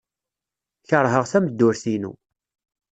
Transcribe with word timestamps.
Keṛheɣ 0.89 1.23
tameddurt-inu. 1.31 2.13